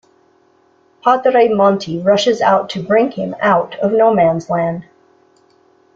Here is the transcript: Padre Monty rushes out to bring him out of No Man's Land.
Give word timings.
Padre 1.03 1.47
Monty 1.49 1.99
rushes 1.99 2.41
out 2.41 2.71
to 2.71 2.81
bring 2.81 3.11
him 3.11 3.35
out 3.39 3.75
of 3.75 3.91
No 3.91 4.11
Man's 4.11 4.49
Land. 4.49 4.85